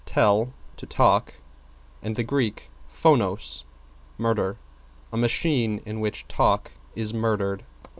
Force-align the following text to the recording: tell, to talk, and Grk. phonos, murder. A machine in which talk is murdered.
tell, 0.03 0.51
to 0.77 0.87
talk, 0.87 1.35
and 2.01 2.15
Grk. 2.15 2.61
phonos, 2.89 3.65
murder. 4.17 4.57
A 5.13 5.17
machine 5.17 5.79
in 5.85 5.99
which 5.99 6.27
talk 6.27 6.71
is 6.95 7.13
murdered. 7.13 7.63